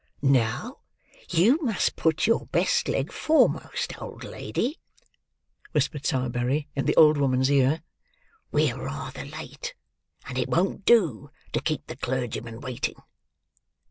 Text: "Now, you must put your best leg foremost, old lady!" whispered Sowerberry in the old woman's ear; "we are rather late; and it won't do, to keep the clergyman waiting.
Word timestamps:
"Now, 0.23 0.79
you 1.29 1.59
must 1.61 1.95
put 1.95 2.25
your 2.25 2.47
best 2.47 2.87
leg 2.87 3.11
foremost, 3.11 4.01
old 4.01 4.23
lady!" 4.23 4.79
whispered 5.73 6.07
Sowerberry 6.07 6.67
in 6.75 6.85
the 6.87 6.95
old 6.95 7.17
woman's 7.19 7.51
ear; 7.51 7.83
"we 8.51 8.71
are 8.71 8.83
rather 8.83 9.25
late; 9.25 9.75
and 10.25 10.39
it 10.39 10.49
won't 10.49 10.85
do, 10.85 11.29
to 11.53 11.61
keep 11.61 11.85
the 11.85 11.95
clergyman 11.97 12.61
waiting. 12.61 12.95